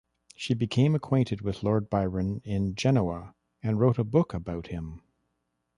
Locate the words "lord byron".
1.61-2.41